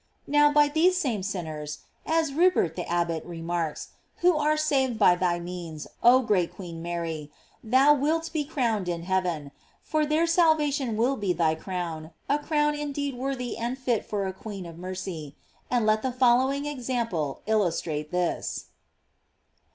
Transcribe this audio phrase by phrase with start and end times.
[0.25, 3.89] Now, by these same sinners, as Rupert, the abbot, remarks,
[4.21, 7.31] who are saved by thy means, oh great Queen Mary,
[7.63, 9.03] thou wilt be crowned in.
[9.03, 9.51] heaven;
[9.83, 14.33] for their salvation will be thy crown, a crown indeed worthy and fit for a
[14.33, 18.69] queen of mercy ;f and let the following example illustrate this.